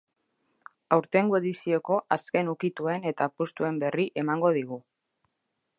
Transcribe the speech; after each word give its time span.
Aurtengo 0.95 1.35
edizioko 1.39 1.97
azken 2.17 2.49
ukituen 2.55 3.07
eta 3.13 3.29
apustuen 3.33 3.79
berri 3.85 4.09
emango 4.23 4.55
digu. 4.61 4.83